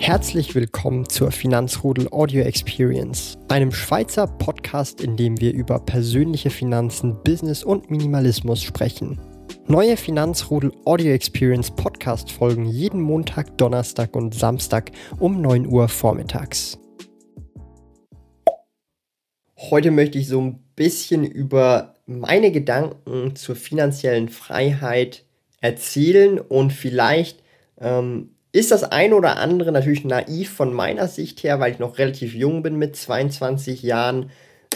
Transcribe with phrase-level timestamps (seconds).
[0.00, 7.22] Herzlich willkommen zur Finanzrudel Audio Experience, einem Schweizer Podcast, in dem wir über persönliche Finanzen,
[7.22, 9.20] Business und Minimalismus sprechen.
[9.66, 16.78] Neue Finanzrudel Audio Experience Podcast folgen jeden Montag, Donnerstag und Samstag um 9 Uhr vormittags.
[19.58, 25.26] Heute möchte ich so ein bisschen über meine Gedanken zur finanziellen Freiheit
[25.60, 27.42] erzählen und vielleicht
[27.78, 31.98] ähm, ist das ein oder andere natürlich naiv von meiner Sicht her, weil ich noch
[31.98, 34.30] relativ jung bin mit 22 Jahren.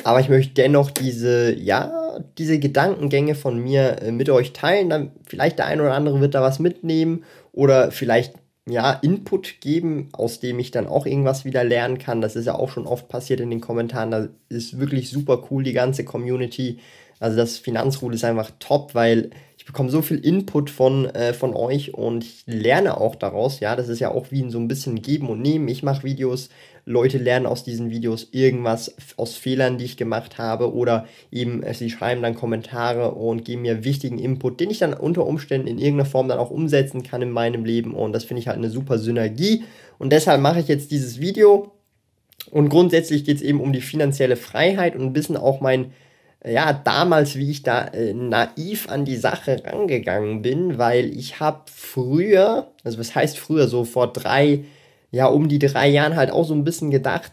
[0.04, 4.90] Aber ich möchte dennoch diese, ja, diese Gedankengänge von mir äh, mit euch teilen.
[4.90, 8.34] Dann vielleicht der ein oder andere wird da was mitnehmen oder vielleicht
[8.66, 12.20] ja, Input geben, aus dem ich dann auch irgendwas wieder lernen kann.
[12.20, 14.10] Das ist ja auch schon oft passiert in den Kommentaren.
[14.10, 16.78] Da ist wirklich super cool, die ganze Community.
[17.20, 19.30] Also das Finanzrudel ist einfach top, weil
[19.64, 23.60] ich bekomme so viel Input von, äh, von euch und ich lerne auch daraus.
[23.60, 25.68] Ja, das ist ja auch wie so ein bisschen Geben und Nehmen.
[25.68, 26.50] Ich mache Videos,
[26.84, 31.72] Leute lernen aus diesen Videos irgendwas aus Fehlern, die ich gemacht habe oder eben äh,
[31.72, 35.78] sie schreiben dann Kommentare und geben mir wichtigen Input, den ich dann unter Umständen in
[35.78, 38.68] irgendeiner Form dann auch umsetzen kann in meinem Leben und das finde ich halt eine
[38.68, 39.64] super Synergie
[39.96, 41.72] und deshalb mache ich jetzt dieses Video
[42.50, 45.92] und grundsätzlich geht es eben um die finanzielle Freiheit und ein bisschen auch mein
[46.46, 51.62] ja, damals, wie ich da äh, naiv an die Sache rangegangen bin, weil ich habe
[51.72, 54.64] früher, also was heißt früher, so vor drei,
[55.10, 57.32] ja, um die drei Jahren halt auch so ein bisschen gedacht,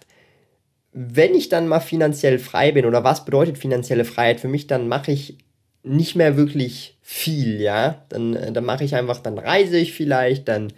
[0.93, 4.87] wenn ich dann mal finanziell frei bin oder was bedeutet finanzielle Freiheit für mich, dann
[4.87, 5.37] mache ich
[5.83, 8.05] nicht mehr wirklich viel, ja.
[8.09, 10.71] Dann, äh, dann mache ich einfach, dann reise ich vielleicht, dann,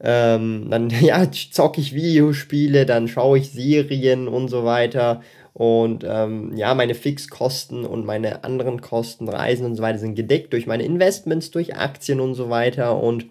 [0.00, 6.56] ähm, dann ja, zocke ich Videospiele, dann schaue ich Serien und so weiter und ähm,
[6.56, 10.84] ja, meine Fixkosten und meine anderen Kosten, Reisen und so weiter sind gedeckt durch meine
[10.84, 13.02] Investments, durch Aktien und so weiter.
[13.02, 13.26] Und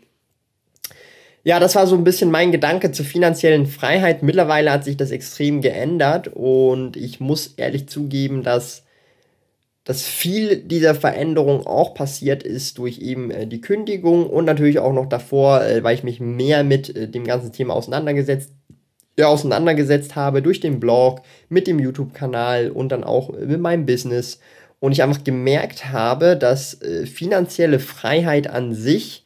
[1.44, 4.22] ja, das war so ein bisschen mein Gedanke zur finanziellen Freiheit.
[4.24, 8.84] Mittlerweile hat sich das extrem geändert und ich muss ehrlich zugeben, dass,
[9.86, 14.94] dass viel dieser Veränderung auch passiert ist durch eben äh, die Kündigung und natürlich auch
[14.94, 18.52] noch davor, äh, weil ich mich mehr mit äh, dem ganzen Thema auseinandergesetzt
[19.20, 24.40] ja, auseinandergesetzt habe durch den Blog, mit dem YouTube-Kanal und dann auch mit meinem Business.
[24.80, 29.26] Und ich einfach gemerkt habe, dass äh, finanzielle Freiheit an sich,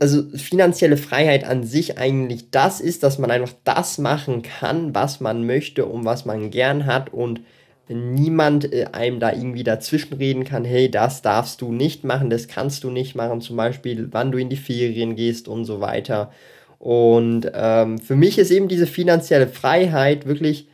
[0.00, 5.20] also finanzielle Freiheit an sich eigentlich das ist, dass man einfach das machen kann, was
[5.20, 7.42] man möchte und was man gern hat und
[7.86, 12.82] niemand äh, einem da irgendwie dazwischenreden kann, hey, das darfst du nicht machen, das kannst
[12.82, 16.32] du nicht machen, zum Beispiel, wann du in die Ferien gehst und so weiter.
[16.78, 20.68] Und ähm, für mich ist eben diese finanzielle Freiheit wirklich,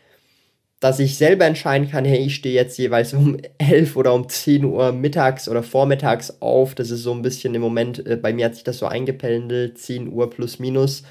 [0.81, 4.65] dass ich selber entscheiden kann, hey, ich stehe jetzt jeweils um 11 oder um 10
[4.65, 6.75] Uhr mittags oder vormittags auf.
[6.75, 9.79] Das ist so ein bisschen im Moment, äh, bei mir hat sich das so eingependelt,
[9.79, 11.05] 10 Uhr plus minus.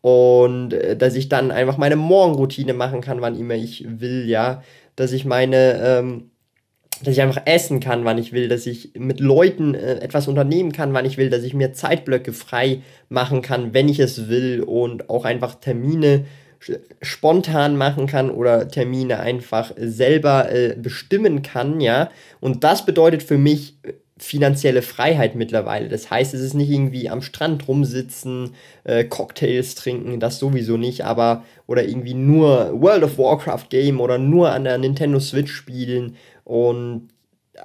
[0.00, 4.62] Und äh, dass ich dann einfach meine Morgenroutine machen kann, wann immer ich will, ja.
[4.96, 6.30] Dass ich meine, ähm,
[7.02, 10.72] dass ich einfach essen kann, wann ich will, dass ich mit Leuten äh, etwas unternehmen
[10.72, 14.62] kann, wann ich will, dass ich mir Zeitblöcke frei machen kann, wenn ich es will
[14.62, 16.24] und auch einfach Termine
[17.00, 22.10] spontan machen kann oder Termine einfach selber äh, bestimmen kann, ja.
[22.38, 25.88] Und das bedeutet für mich äh, finanzielle Freiheit mittlerweile.
[25.88, 28.54] Das heißt, es ist nicht irgendwie am Strand rumsitzen,
[28.84, 34.18] äh, Cocktails trinken, das sowieso nicht, aber oder irgendwie nur World of Warcraft Game oder
[34.18, 37.08] nur an der Nintendo Switch spielen und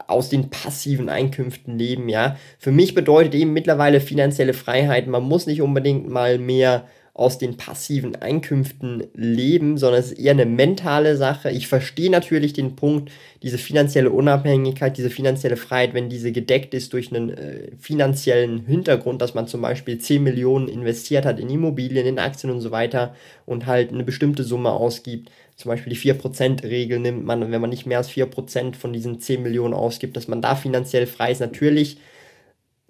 [0.07, 2.37] aus den passiven Einkünften leben, ja.
[2.57, 7.55] Für mich bedeutet eben mittlerweile finanzielle Freiheit, man muss nicht unbedingt mal mehr aus den
[7.55, 11.49] passiven Einkünften leben, sondern es ist eher eine mentale Sache.
[11.49, 13.09] Ich verstehe natürlich den Punkt,
[13.41, 19.21] diese finanzielle Unabhängigkeit, diese finanzielle Freiheit, wenn diese gedeckt ist durch einen äh, finanziellen Hintergrund,
[19.21, 23.15] dass man zum Beispiel 10 Millionen investiert hat in Immobilien, in Aktien und so weiter
[23.45, 25.31] und halt eine bestimmte Summe ausgibt.
[25.55, 29.41] Zum Beispiel die 4%-Regel nimmt man, wenn man nicht mehr als 4% von diesen 10
[29.41, 31.39] Millionen ausgibt, dass man da finanziell frei ist.
[31.39, 31.95] Natürlich,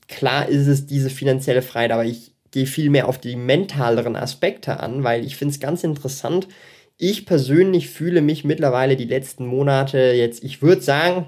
[0.08, 4.80] klar ist es diese finanzielle Freiheit, aber ich gehe viel mehr auf die mentaleren Aspekte
[4.80, 6.48] an, weil ich finde es ganz interessant.
[6.98, 11.28] Ich persönlich fühle mich mittlerweile die letzten Monate jetzt, ich würde sagen,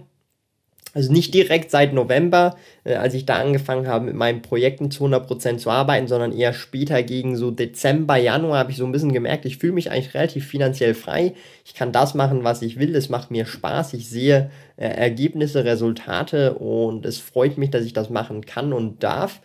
[0.93, 5.03] also nicht direkt seit November, äh, als ich da angefangen habe, mit meinen Projekten zu
[5.03, 9.11] 100% zu arbeiten, sondern eher später gegen so Dezember, Januar habe ich so ein bisschen
[9.11, 11.33] gemerkt, ich fühle mich eigentlich relativ finanziell frei.
[11.65, 12.95] Ich kann das machen, was ich will.
[12.95, 13.95] Es macht mir Spaß.
[13.95, 19.03] Ich sehe äh, Ergebnisse, Resultate und es freut mich, dass ich das machen kann und
[19.03, 19.41] darf.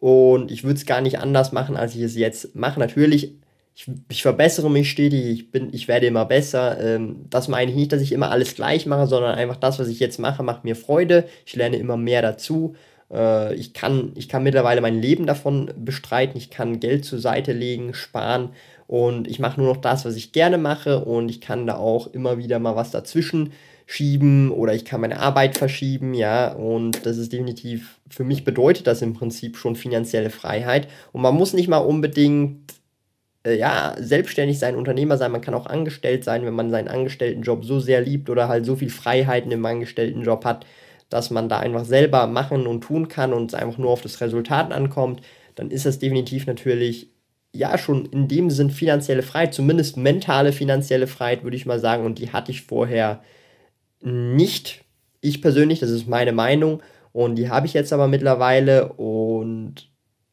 [0.00, 2.78] Und ich würde es gar nicht anders machen, als ich es jetzt mache.
[2.78, 3.34] Natürlich,
[3.74, 6.78] ich, ich verbessere mich stetig, ich, bin, ich werde immer besser.
[6.80, 9.88] Ähm, das meine ich nicht, dass ich immer alles gleich mache, sondern einfach das, was
[9.88, 11.24] ich jetzt mache, macht mir Freude.
[11.46, 12.74] Ich lerne immer mehr dazu.
[13.10, 17.52] Äh, ich, kann, ich kann mittlerweile mein Leben davon bestreiten, ich kann Geld zur Seite
[17.52, 18.50] legen, sparen
[18.86, 22.06] und ich mache nur noch das, was ich gerne mache und ich kann da auch
[22.08, 23.52] immer wieder mal was dazwischen
[23.86, 28.88] schieben oder ich kann meine Arbeit verschieben, ja, und das ist definitiv, für mich bedeutet
[28.88, 30.88] das im Prinzip schon finanzielle Freiheit.
[31.12, 32.74] Und man muss nicht mal unbedingt
[33.44, 37.64] äh, ja, selbstständig sein, Unternehmer sein, man kann auch angestellt sein, wenn man seinen Angestelltenjob
[37.64, 40.66] so sehr liebt oder halt so viel Freiheiten im Angestelltenjob hat,
[41.08, 44.20] dass man da einfach selber machen und tun kann und es einfach nur auf das
[44.20, 45.22] Resultat ankommt,
[45.54, 47.10] dann ist das definitiv natürlich
[47.52, 52.04] ja schon in dem Sinn finanzielle Freiheit, zumindest mentale finanzielle Freiheit, würde ich mal sagen,
[52.04, 53.22] und die hatte ich vorher
[54.02, 54.84] nicht.
[55.20, 56.82] Ich persönlich, das ist meine Meinung,
[57.12, 59.88] und die habe ich jetzt aber mittlerweile und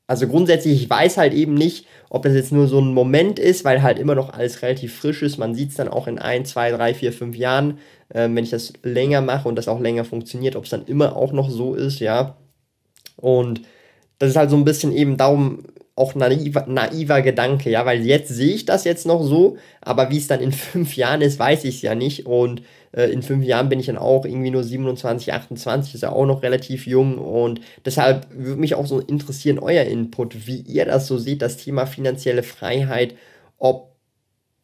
[0.05, 3.63] also grundsätzlich, ich weiß halt eben nicht, ob das jetzt nur so ein Moment ist,
[3.63, 5.37] weil halt immer noch alles relativ frisch ist.
[5.37, 7.79] Man sieht es dann auch in ein, zwei, drei, vier, fünf Jahren,
[8.09, 11.15] äh, wenn ich das länger mache und das auch länger funktioniert, ob es dann immer
[11.15, 12.35] auch noch so ist, ja.
[13.15, 13.61] Und
[14.19, 15.63] das ist halt so ein bisschen eben darum
[15.95, 20.17] auch naiver, naiver Gedanke, ja, weil jetzt sehe ich das jetzt noch so, aber wie
[20.17, 22.25] es dann in fünf Jahren ist, weiß ich es ja nicht.
[22.25, 22.63] Und
[22.93, 26.25] äh, in fünf Jahren bin ich dann auch irgendwie nur 27, 28, ist ja auch
[26.25, 31.07] noch relativ jung und deshalb würde mich auch so interessieren, euer Input, wie ihr das
[31.07, 33.15] so seht, das Thema finanzielle Freiheit,
[33.57, 33.95] ob,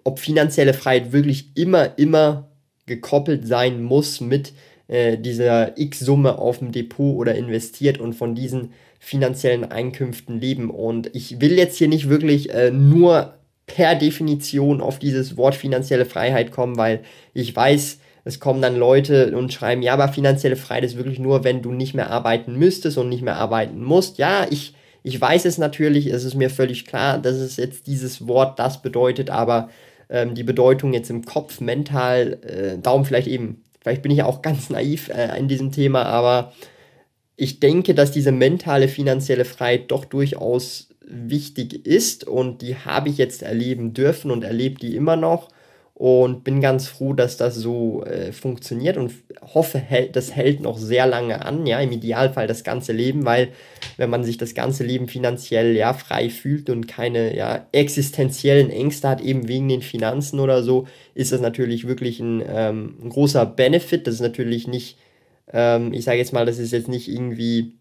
[0.03, 2.49] ob finanzielle Freiheit wirklich immer, immer
[2.87, 4.53] gekoppelt sein muss mit
[4.87, 10.69] äh, dieser X-Summe auf dem Depot oder investiert und von diesen finanziellen Einkünften leben.
[10.69, 13.33] Und ich will jetzt hier nicht wirklich äh, nur
[13.65, 17.01] per Definition auf dieses Wort finanzielle Freiheit kommen, weil
[17.33, 21.43] ich weiß, es kommen dann Leute und schreiben, ja, aber finanzielle Freiheit ist wirklich nur,
[21.43, 24.17] wenn du nicht mehr arbeiten müsstest und nicht mehr arbeiten musst.
[24.17, 24.73] Ja, ich,
[25.03, 28.81] ich weiß es natürlich, es ist mir völlig klar, dass es jetzt dieses Wort das
[28.81, 29.69] bedeutet, aber
[30.09, 34.41] ähm, die Bedeutung jetzt im Kopf, mental, äh, darum vielleicht eben, vielleicht bin ich auch
[34.43, 36.51] ganz naiv äh, in diesem Thema, aber
[37.39, 43.17] ich denke, dass diese mentale finanzielle Freiheit doch durchaus wichtig ist und die habe ich
[43.17, 45.47] jetzt erleben dürfen und erlebe die immer noch
[45.93, 49.13] und bin ganz froh, dass das so äh, funktioniert und
[49.53, 49.81] hoffe,
[50.11, 53.49] das hält noch sehr lange an, ja, im Idealfall das ganze Leben, weil
[53.95, 59.07] wenn man sich das ganze Leben finanziell ja frei fühlt und keine ja existenziellen Ängste
[59.07, 63.45] hat, eben wegen den Finanzen oder so, ist das natürlich wirklich ein, ähm, ein großer
[63.45, 64.07] Benefit.
[64.07, 64.97] Das ist natürlich nicht,
[65.53, 67.73] ähm, ich sage jetzt mal, das ist jetzt nicht irgendwie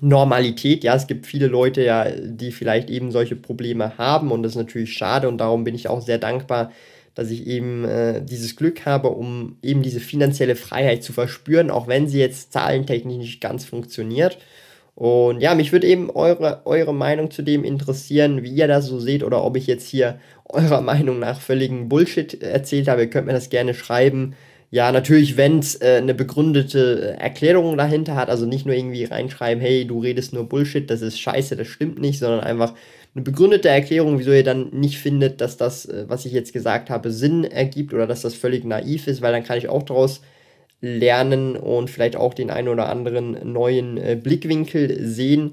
[0.00, 0.84] Normalität.
[0.84, 4.58] Ja, es gibt viele Leute ja, die vielleicht eben solche Probleme haben und das ist
[4.58, 6.72] natürlich schade und darum bin ich auch sehr dankbar,
[7.14, 11.86] dass ich eben äh, dieses Glück habe, um eben diese finanzielle Freiheit zu verspüren, auch
[11.86, 14.38] wenn sie jetzt zahlentechnisch nicht ganz funktioniert.
[14.94, 18.98] Und ja, mich würde eben eure, eure Meinung zu dem interessieren, wie ihr das so
[18.98, 23.02] seht oder ob ich jetzt hier eurer Meinung nach völligen Bullshit erzählt habe.
[23.02, 24.34] Ihr könnt mir das gerne schreiben.
[24.74, 29.60] Ja, natürlich, wenn es äh, eine begründete Erklärung dahinter hat, also nicht nur irgendwie reinschreiben,
[29.62, 32.72] hey, du redest nur Bullshit, das ist scheiße, das stimmt nicht, sondern einfach
[33.14, 36.88] eine begründete Erklärung, wieso ihr dann nicht findet, dass das, äh, was ich jetzt gesagt
[36.88, 40.22] habe, Sinn ergibt oder dass das völlig naiv ist, weil dann kann ich auch daraus
[40.80, 45.52] lernen und vielleicht auch den einen oder anderen neuen äh, Blickwinkel sehen.